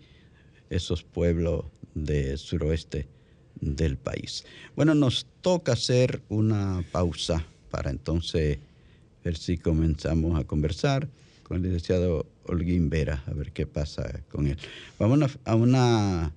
[0.70, 3.08] esos pueblos del suroeste
[3.60, 4.46] del país.
[4.76, 8.58] Bueno, nos toca hacer una pausa para entonces
[9.24, 11.08] ver si comenzamos a conversar
[11.44, 14.58] con el licenciado Holguín Vera, a ver qué pasa con él.
[15.00, 16.34] Vamos a una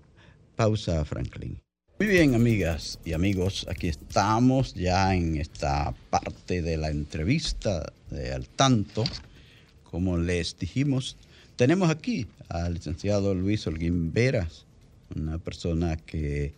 [0.57, 1.61] pausa, Franklin.
[1.99, 8.33] Muy bien, amigas y amigos, aquí estamos ya en esta parte de la entrevista de
[8.33, 9.05] Al Tanto.
[9.85, 11.17] Como les dijimos,
[11.57, 14.65] tenemos aquí al licenciado Luis Holguín Veras,
[15.15, 16.53] una persona que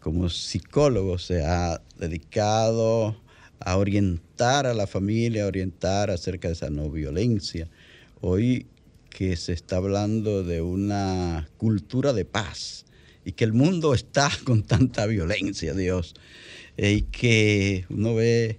[0.00, 3.16] como psicólogo se ha dedicado
[3.60, 7.68] a orientar a la familia, a orientar acerca de esa no violencia.
[8.20, 8.66] Hoy
[9.10, 12.84] que se está hablando de una cultura de paz
[13.24, 16.14] y que el mundo está con tanta violencia, Dios,
[16.76, 18.58] y que uno ve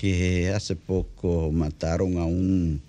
[0.00, 2.82] que hace poco mataron a un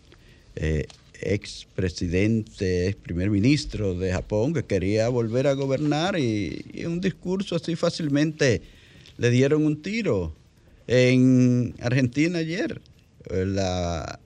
[0.56, 0.86] eh,
[1.21, 7.02] ex presidente, ex primer ministro de Japón que quería volver a gobernar y, en un
[7.02, 8.62] discurso así fácilmente
[9.17, 10.34] le dieron un tiro.
[10.89, 12.80] En Argentina ayer,
[13.30, 14.19] la,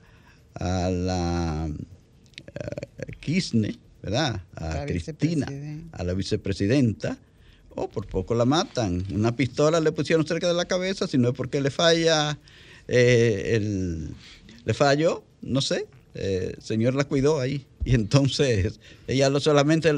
[0.53, 1.69] a la
[3.19, 4.41] Kirchner, ¿verdad?
[4.55, 5.47] A Cristina,
[5.91, 7.17] a la vicepresidenta,
[7.75, 9.05] o por poco la matan.
[9.13, 12.37] Una pistola le pusieron cerca de la cabeza, si no es porque le falla,
[12.87, 14.09] eh, el,
[14.65, 17.65] le falló, no sé, eh, el Señor la cuidó ahí.
[17.83, 19.91] Y entonces ella no solamente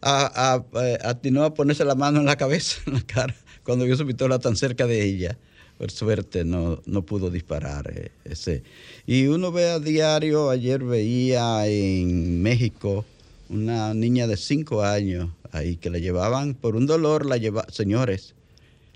[0.00, 4.40] atinó a ponerse la mano en la cabeza, en la cara, cuando vio su pistola
[4.40, 5.38] tan cerca de ella.
[5.84, 8.62] Por suerte no, no pudo disparar eh, ese.
[9.06, 13.04] Y uno ve a diario, ayer veía en México
[13.50, 18.34] una niña de cinco años ahí que la llevaban por un dolor, la lleva, señores,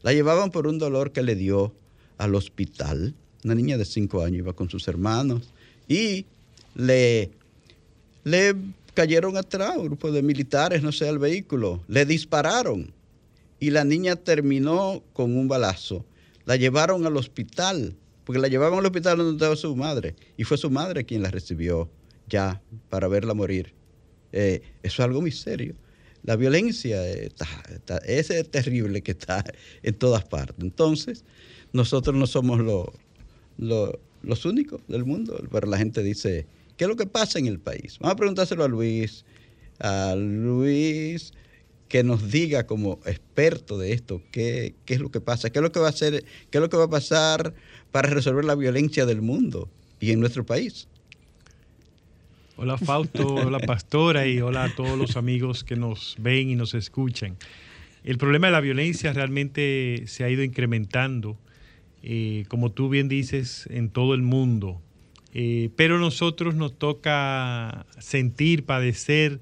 [0.01, 1.75] la llevaban por un dolor que le dio
[2.17, 3.13] al hospital.
[3.45, 5.43] Una niña de cinco años iba con sus hermanos
[5.89, 6.25] y
[6.75, 7.29] le,
[8.25, 8.55] le
[8.95, 12.91] cayeron atrás un grupo de militares, no sé, al vehículo, le dispararon
[13.61, 16.03] y la niña terminó con un balazo.
[16.49, 20.57] La llevaron al hospital, porque la llevaban al hospital donde estaba su madre, y fue
[20.57, 21.91] su madre quien la recibió
[22.27, 23.75] ya para verla morir.
[24.33, 25.75] Eh, eso es algo muy serio.
[26.23, 29.45] La violencia es terrible que está
[29.83, 30.57] en todas partes.
[30.65, 31.23] Entonces,
[31.75, 32.63] nosotros no somos
[33.59, 36.47] los únicos del mundo, pero la gente dice,
[36.79, 37.99] ¿qué es lo que pasa en el país?
[38.01, 39.27] Vamos a preguntárselo a Luis,
[39.81, 41.35] a Luis
[41.89, 45.73] que nos diga como experto de esto qué, es lo que pasa, qué es lo
[45.73, 46.23] que va a qué
[46.53, 47.55] es lo que va a pasar
[47.91, 49.69] para resolver la violencia del mundo
[50.01, 50.89] y en nuestro país.
[52.57, 56.75] Hola Fausto, hola Pastora y hola a todos los amigos que nos ven y nos
[56.75, 57.37] escuchan.
[58.05, 61.39] El problema de la violencia realmente se ha ido incrementando,
[62.03, 64.81] eh, como tú bien dices, en todo el mundo.
[65.35, 69.41] Eh, pero nosotros nos toca sentir, padecer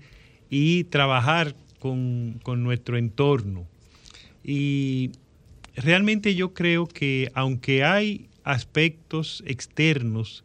[0.51, 3.67] y trabajar con, nuestro entorno.
[4.45, 5.11] Y
[5.75, 10.45] realmente yo creo que aunque hay aspectos externos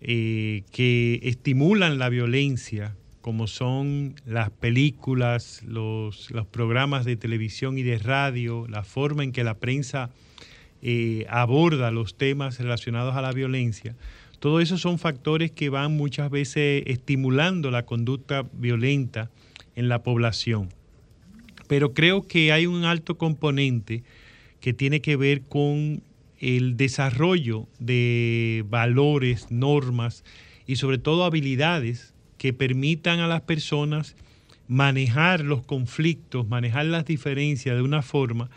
[0.00, 7.98] eh, que estimulan la violencia, como son las películas, los, programas de televisión y de
[7.98, 10.10] radio, la forma en que la prensa
[10.82, 13.94] eh, aborda los temas relacionados a la violencia,
[14.40, 19.30] todo eso son factores que van muchas veces estimulando la conducta violenta
[19.76, 20.68] en la población.
[21.68, 24.02] Pero creo que hay un alto componente
[24.60, 26.02] que tiene que ver con
[26.38, 30.24] el desarrollo de valores, normas
[30.66, 34.16] y sobre todo habilidades que permitan a las personas
[34.68, 38.50] manejar los conflictos, manejar las diferencias de una forma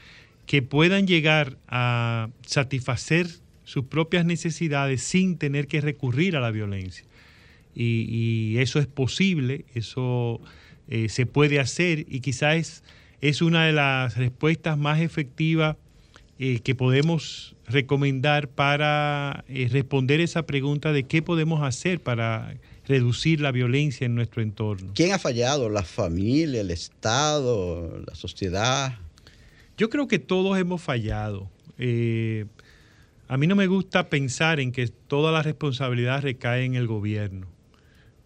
[0.46, 3.28] que puedan llegar a satisfacer
[3.64, 7.06] sus propias necesidades sin tener que recurrir a la violencia.
[7.76, 10.42] Y, eso es posible, eso
[10.90, 12.84] eh, se puede hacer y quizás
[13.20, 15.76] es, una de las respuestas más efectivas
[16.40, 22.56] eh, que podemos recomendar para eh, responder esa pregunta de qué podemos hacer para
[22.88, 24.92] reducir la violencia en nuestro entorno.
[24.96, 25.68] ¿Quién ha fallado?
[25.70, 28.98] ¿La familia, el Estado, la sociedad?
[29.78, 31.50] Yo creo que todos hemos fallado.
[33.28, 37.57] a mí no me gusta pensar en que toda la responsabilidad recae en el gobierno.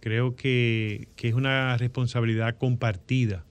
[0.01, 3.45] Creo que, es una responsabilidad compartida.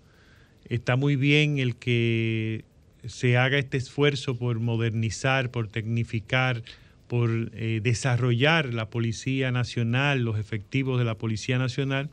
[0.69, 2.65] Está muy bien el que
[3.07, 6.63] se haga este esfuerzo por modernizar, por tecnificar,
[7.07, 12.11] por eh, desarrollar la Policía Nacional, los efectivos de la Policía Nacional,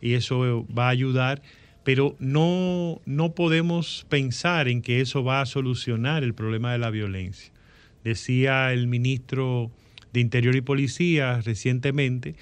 [0.00, 1.42] y eso va a ayudar,
[1.84, 6.90] pero no, no podemos pensar en que eso va a solucionar el problema de la
[6.90, 7.52] violencia.
[8.04, 9.70] Decía el ministro
[10.14, 12.36] de Interior y Policía recientemente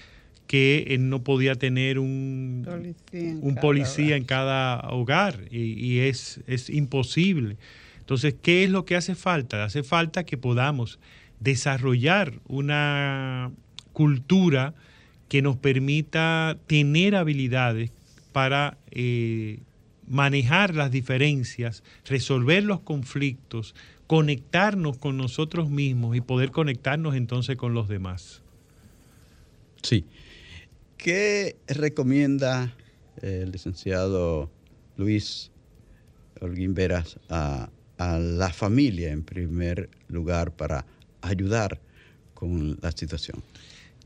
[0.46, 4.18] que él no podía tener un policía en, un cada, policía hogar.
[4.18, 7.56] en cada hogar y, y es, es imposible.
[7.98, 9.64] Entonces, ¿qué es lo que hace falta?
[9.64, 10.98] Hace falta que podamos
[11.40, 13.50] desarrollar una
[13.92, 14.74] cultura
[15.28, 17.90] que nos permita tener habilidades
[18.32, 19.60] para eh,
[20.06, 23.74] manejar las diferencias, resolver los conflictos,
[24.06, 28.42] conectarnos con nosotros mismos y poder conectarnos entonces con los demás.
[29.82, 30.04] Sí.
[31.04, 32.74] ¿Qué recomienda
[33.20, 34.50] el licenciado
[34.96, 35.50] Luis
[36.40, 40.86] Holguín Veras a, a, la familia en primer lugar para
[41.20, 41.78] ayudar
[42.32, 43.42] con la situación?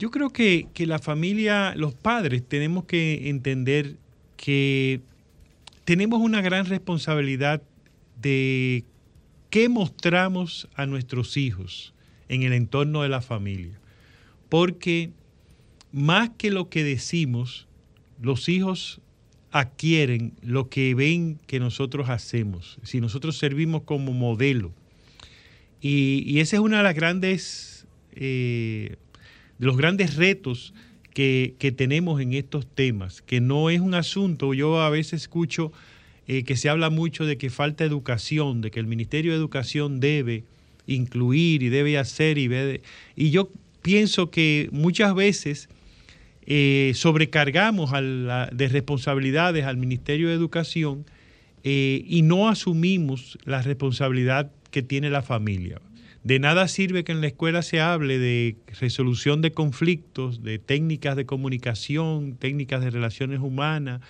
[0.00, 3.94] Yo creo que, que la familia, los padres, tenemos que entender
[4.36, 5.00] que
[5.84, 7.62] tenemos una gran responsabilidad
[8.20, 8.82] de
[9.50, 11.94] qué mostramos a nuestros hijos
[12.28, 13.78] en el entorno de la familia.
[14.48, 15.12] Porque
[15.92, 17.66] más que lo que decimos,
[18.20, 19.00] los hijos
[19.50, 22.78] adquieren lo que ven que nosotros hacemos.
[22.82, 24.72] Si nosotros servimos como modelo.
[25.80, 28.96] Y, y ese es uno de las grandes, eh,
[29.58, 30.74] de los grandes retos
[31.18, 35.72] que, tenemos en estos temas, que no es un asunto, yo a veces escucho
[36.28, 39.98] eh, que se habla mucho de que falta educación, de que el Ministerio de Educación
[39.98, 40.44] debe
[40.86, 42.82] incluir y debe hacer y debe,
[43.16, 43.50] y yo
[43.82, 45.68] pienso que muchas veces
[46.50, 51.04] eh, sobrecargamos de responsabilidades al Ministerio de Educación
[51.62, 55.78] eh, y no asumimos la responsabilidad que tiene la familia.
[56.24, 61.16] De nada sirve que en la escuela se hable de resolución de conflictos, de técnicas
[61.16, 64.00] de comunicación, técnicas de relaciones humanas,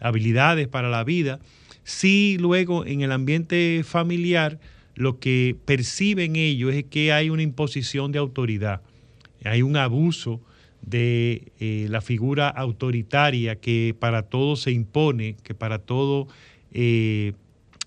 [0.00, 1.40] habilidades para la vida,
[1.84, 4.58] si luego en el ambiente familiar
[4.94, 8.80] lo que perciben ellos es que hay una imposición de autoridad,
[9.44, 10.40] hay un abuso
[10.82, 16.28] de eh, la figura autoritaria que para todo se impone, que para todo
[16.72, 17.32] eh,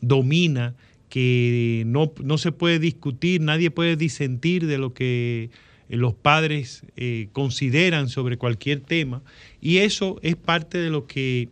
[0.02, 0.76] domina,
[1.10, 5.50] que no, no, se puede discutir, nadie puede disentir de lo que
[5.90, 6.84] eh, los padres
[7.32, 9.22] consideran sobre cualquier tema.
[9.62, 11.50] Y eso es parte de lo que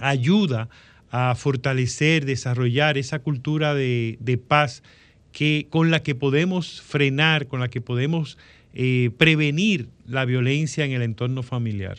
[0.00, 0.68] ayuda
[1.10, 4.82] a fortalecer, desarrollar esa cultura de, de paz
[5.34, 8.38] que, con la que podemos frenar, con la que podemos
[8.74, 11.96] eh, prevenir la violencia en el entorno familiar.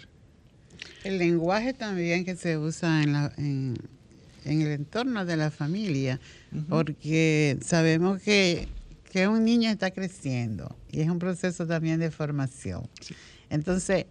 [1.06, 3.76] El lenguaje también que se usa en, la, en,
[4.44, 6.20] en el entorno de la familia,
[6.52, 6.66] uh -huh.
[6.68, 8.68] porque sabemos que,
[9.12, 12.90] que, un niño está creciendo y es un proceso también de formación.
[13.00, 13.16] Sí.
[13.50, 14.06] Entonces,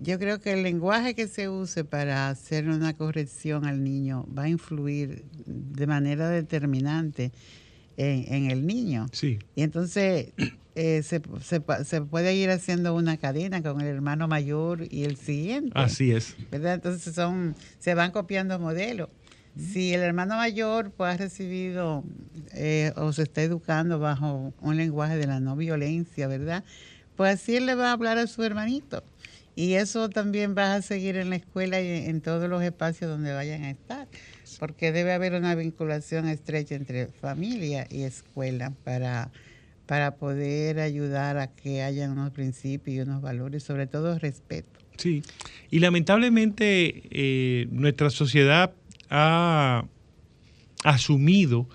[0.00, 4.44] yo creo que el lenguaje que se use para hacer una corrección al niño va
[4.44, 7.32] a influir de manera determinante
[7.98, 9.06] en, en el niño.
[9.12, 9.38] Sí.
[9.54, 10.28] Y entonces
[10.74, 15.16] eh, se, se, se, puede ir haciendo una cadena con el hermano mayor y el
[15.16, 15.72] siguiente.
[15.74, 16.36] Así es.
[16.52, 16.74] ¿verdad?
[16.74, 19.08] Entonces son, se van copiando modelos.
[19.58, 22.04] Si el hermano mayor pues, ha recibido
[22.54, 26.62] eh, o se está educando bajo un lenguaje de la no violencia, ¿verdad?
[27.16, 29.02] Pues así él le va a hablar a su hermanito.
[29.56, 33.32] Y eso también va a seguir en la escuela y en todos los espacios donde
[33.32, 34.06] vayan a estar,
[34.58, 39.30] porque debe haber una vinculación estrecha entre familia y escuela para
[39.88, 44.78] para poder ayudar a que haya unos principios y unos valores, sobre todo respeto.
[44.98, 45.22] Sí,
[45.70, 48.74] y lamentablemente eh, nuestra sociedad
[49.08, 49.86] ha
[50.84, 51.66] asumido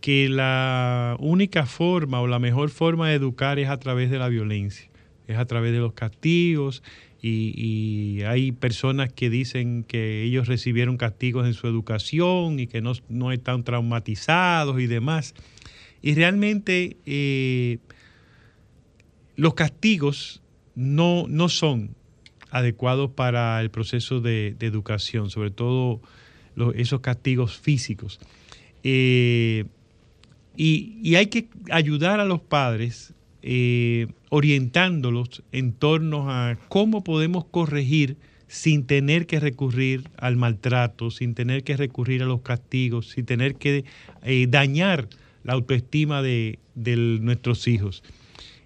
[0.00, 4.28] que la única forma o la mejor forma de educar es a través de la
[4.28, 4.88] violencia,
[5.28, 6.82] es a través de los castigos
[7.22, 12.92] y, hay personas que dicen que ellos recibieron castigos en su educación y que no,
[13.08, 15.34] no están traumatizados y demás.
[16.02, 17.78] Y realmente eh,
[19.36, 20.42] los castigos
[20.74, 21.94] no, no son
[22.50, 26.00] adecuados para el proceso de, educación, sobre todo
[26.74, 28.18] esos castigos físicos.
[28.82, 29.66] Eh,
[30.56, 38.16] y, hay que ayudar a los padres eh, orientándolos en torno a cómo podemos corregir
[38.48, 43.54] sin tener que recurrir al maltrato, sin tener que recurrir a los castigos, sin tener
[43.54, 43.84] que
[44.24, 45.08] eh, dañar
[45.42, 48.02] la autoestima de, nuestros hijos.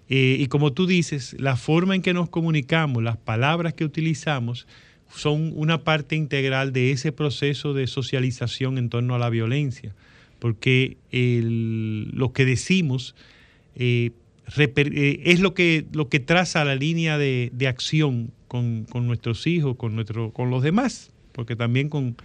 [0.09, 4.67] Eh, y como tú dices, la forma en que nos comunicamos, las palabras que utilizamos,
[5.13, 9.95] son una parte integral de ese proceso de socialización en torno a la violencia.
[10.39, 13.15] porque lo que decimos
[14.47, 20.31] es lo que, lo que traza la línea de, acción con, nuestros hijos, con, nuestro,
[20.31, 22.15] con los demás, porque también con,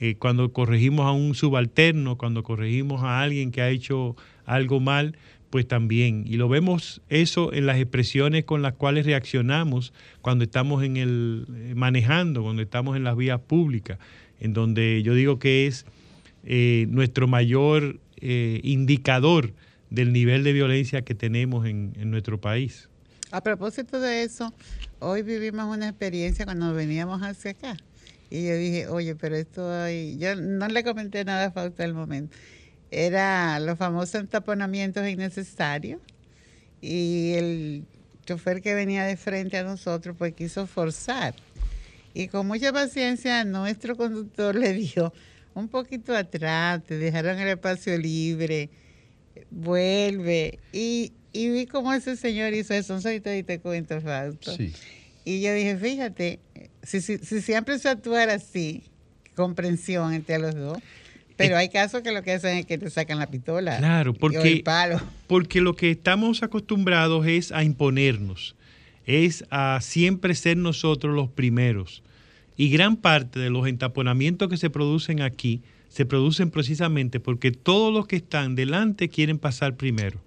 [0.00, 5.16] eh, cuando corregimos a un subalterno, cuando corregimos a alguien que ha hecho algo mal,
[5.50, 6.24] pues también.
[6.26, 11.46] Y lo vemos eso en las expresiones con las cuales reaccionamos cuando estamos en el
[11.54, 13.98] eh, manejando, cuando estamos en las vías públicas,
[14.40, 15.86] en donde yo digo que es
[16.88, 19.52] nuestro mayor indicador
[19.90, 22.88] del nivel de violencia que tenemos en, nuestro país.
[23.30, 24.54] A propósito de eso,
[25.00, 27.76] hoy vivimos una experiencia cuando veníamos hacia acá.
[28.30, 30.18] Y yo dije, oye, pero esto hay...
[30.18, 32.36] Yo no le comenté nada a Fausto al momento.
[32.90, 36.00] Era los famosos entaponamientos innecesarios.
[36.80, 37.84] Y el
[38.26, 41.34] chofer que venía de frente a nosotros, pues quiso forzar.
[42.12, 45.12] Y con mucha paciencia, nuestro conductor le dijo,
[45.54, 48.70] un poquito atrás, te dejaron el espacio libre
[49.50, 50.58] vuelve.
[50.72, 54.52] Y, y vi cómo ese señor hizo eso, soy y te cuento, Fausto.
[55.24, 56.40] Y yo dije, fíjate,
[56.82, 58.84] si, si, siempre se actuara así,
[59.34, 60.78] comprensión entre los dos,
[61.36, 63.78] pero hay casos que lo que hacen es que te sacan la pistola.
[63.78, 64.64] Claro, porque,
[65.26, 68.56] porque lo que estamos acostumbrados es a imponernos,
[69.06, 72.02] es a siempre ser nosotros los primeros.
[72.56, 75.62] Y gran parte de los entaponamientos que se producen aquí
[75.98, 80.20] se producen precisamente porque todos los que están delante quieren pasar primero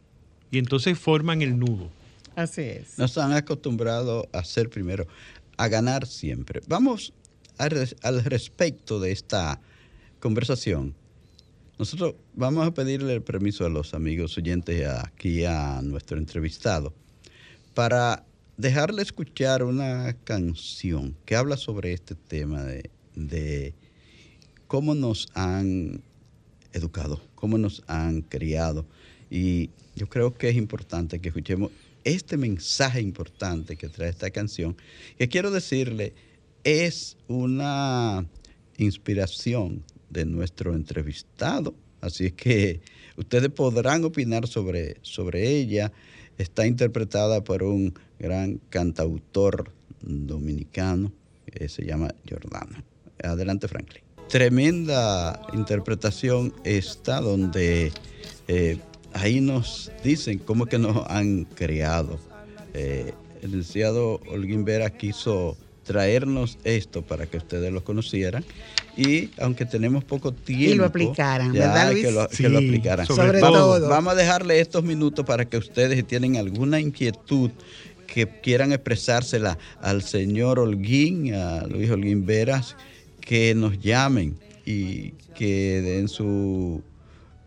[0.51, 1.89] y entonces forman el nudo.
[2.35, 2.99] Así es.
[2.99, 5.07] Nos han acostumbrado a ser primero,
[5.55, 6.59] a ganar siempre.
[6.67, 7.13] Vamos
[7.57, 9.61] al respecto de esta
[10.19, 10.93] conversación.
[11.79, 16.93] Nosotros vamos a pedirle el permiso a los amigos oyentes aquí a nuestro entrevistado
[17.73, 18.25] para
[18.57, 22.61] dejarle escuchar una canción que habla sobre este tema
[23.15, 23.73] de
[24.71, 26.01] cómo nos han
[26.71, 28.85] educado, cómo nos han criado.
[29.29, 31.71] Y yo creo que es importante que escuchemos
[32.05, 34.77] este mensaje importante que trae esta canción,
[35.17, 36.13] que quiero decirle,
[36.63, 38.25] es una
[38.77, 41.75] inspiración de nuestro entrevistado.
[41.99, 42.79] Así es que
[43.17, 45.91] ustedes podrán opinar sobre, sobre ella.
[46.37, 49.69] Está interpretada por un gran cantautor
[49.99, 51.11] dominicano
[51.45, 52.81] que se llama Jordano.
[53.21, 57.91] Adelante, Franklin tremenda interpretación está donde
[58.47, 58.77] eh,
[59.13, 62.17] ahí nos dicen cómo que nos han creado.
[62.73, 68.45] Eh, el licenciado Holguín Vera quiso traernos esto para que ustedes lo conocieran
[68.95, 72.05] y aunque tenemos poco tiempo y lo aplicaran ¿verdad Luis?
[72.05, 75.57] Que, lo, que lo aplicaran sobre vamos, todo vamos a dejarle estos minutos para que
[75.57, 77.49] ustedes si tienen alguna inquietud
[78.05, 82.77] que quieran expresársela al señor Holguín a Luis Holguín Veras
[83.21, 86.83] que nos llamen y que den su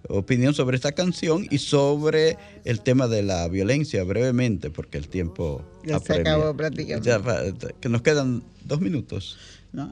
[0.09, 5.65] opinión sobre esta canción y sobre el tema de la violencia brevemente, porque el tiempo
[5.85, 7.75] ya se acabó prácticamente.
[7.81, 9.39] que nos quedan dos minutos.
[9.73, 9.91] No.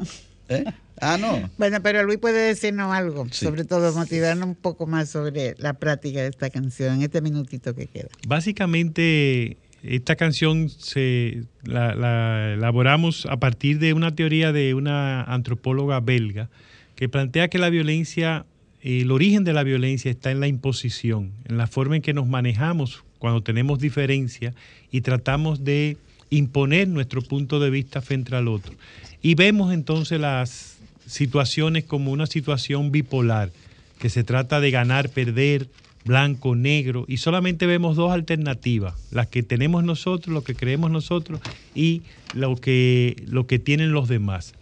[0.49, 0.65] ¿Eh?
[1.01, 1.51] Ah, no.
[1.57, 6.21] Bueno, pero Luis puede decirnos algo, sobre todo motivarnos un poco más sobre la práctica
[6.21, 8.09] de esta canción en este minutito que queda.
[8.27, 16.49] Básicamente esta canción se la, elaboramos a partir de una teoría de una antropóloga belga
[16.95, 18.47] que plantea que la violencia,
[18.81, 22.29] el origen de la violencia está en la imposición, en la forma en que nos
[22.29, 24.55] manejamos cuando tenemos diferencia
[24.91, 25.97] y tratamos de
[26.31, 28.75] imponer nuestro punto de vista frente al otro.
[29.21, 33.51] Y vemos entonces las situaciones como una situación bipolar,
[33.99, 35.69] que se trata de ganar, perder,
[36.05, 41.41] blanco, negro, y solamente vemos dos alternativas, las que tenemos nosotros, lo que creemos nosotros
[41.75, 42.03] y
[42.35, 44.55] lo que, lo que tienen los demás.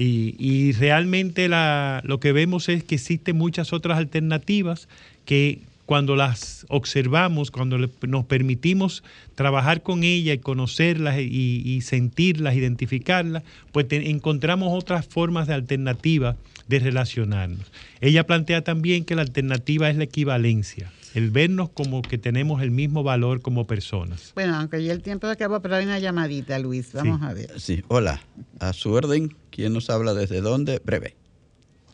[0.00, 4.88] Y, realmente lo que vemos es que existen muchas otras alternativas
[5.24, 5.58] que
[5.88, 9.02] cuando las observamos, cuando nos permitimos
[9.34, 16.36] trabajar con ellas y conocerlas y, sentirlas, identificarlas, pues encontramos otras formas de alternativa
[16.66, 17.72] de relacionarnos.
[18.02, 22.70] Ella plantea también que la alternativa es la equivalencia, el vernos como que tenemos el
[22.70, 24.32] mismo valor como personas.
[24.34, 27.58] Bueno, aunque ya el tiempo acabó, pero hay una llamadita, Luis, vamos a ver.
[27.58, 28.20] Sí, hola,
[28.60, 30.82] a su orden, ¿quién nos habla desde dónde?
[30.84, 31.16] Breve.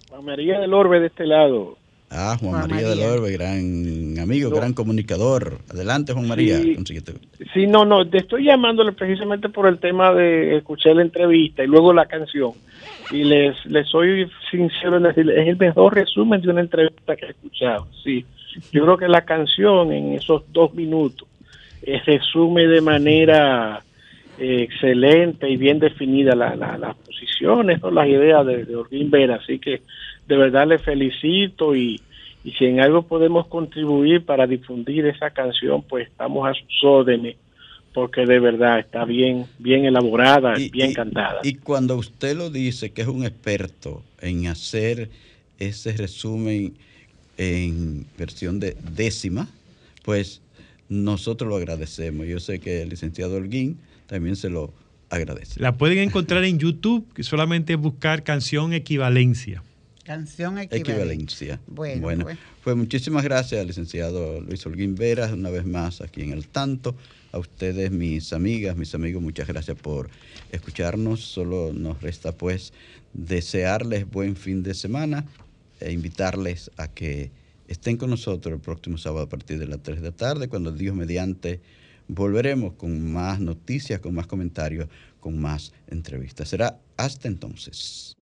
[0.09, 1.79] Juan María del Orbe de este lado.
[2.11, 5.59] Ah, Juan, María, del Orbe, gran amigo, gran comunicador.
[5.69, 6.61] Adelante, Juan María.
[7.53, 11.67] Sí, no, no, te estoy llamándole precisamente por el tema de escuchar la entrevista y
[11.67, 12.53] luego la canción
[13.11, 17.27] y les, les soy sincero en decir, es el mejor resumen de una entrevista que
[17.27, 17.87] he escuchado.
[18.03, 18.25] Sí,
[18.73, 21.29] yo creo que la canción en esos dos minutos
[21.83, 23.83] eh, resume de manera
[24.39, 27.91] eh, excelente y bien definida la, las posiciones, ¿no?
[27.91, 29.37] las ideas de, de Vera.
[29.37, 29.83] Así que
[30.27, 32.01] de verdad le felicito y,
[32.45, 37.37] Y si en algo podemos contribuir para difundir esa canción, pues estamos a sus órdenes,
[37.95, 41.41] porque de verdad está bien, bien elaborada, bien cantada.
[41.43, 45.09] Y cuando usted lo dice que es un experto en hacer
[45.59, 46.75] ese resumen
[47.39, 49.49] en versión de décima,
[50.05, 50.43] pues
[50.91, 52.27] nosotros lo agradecemos.
[52.27, 54.71] Yo sé que el licenciado Holguín también se lo
[55.09, 55.61] agradece.
[55.61, 59.63] La pueden encontrar en YouTube, que solamente buscar canción equivalencia.
[60.05, 61.59] Canción equivalencia.
[61.67, 62.39] Bueno, pues.
[62.63, 62.77] pues.
[62.77, 66.95] muchísimas gracias, licenciado Luis Holguín Veras, una vez más aquí en El Tanto.
[67.33, 70.11] A ustedes, mis amigas, mis amigos, muchas gracias por
[70.53, 71.21] escucharnos.
[71.21, 72.75] Solo nos resta pues
[73.15, 75.25] desearles buen fin de semana
[75.81, 77.31] e invitarles a que
[77.67, 80.71] estén con nosotros el próximo sábado a partir de las 3 de la tarde, cuando
[80.71, 81.61] Dios mediante
[82.09, 84.87] volveremos con más noticias, con más comentarios,
[85.19, 86.51] con más entrevistas.
[86.51, 88.13] Será hasta entonces.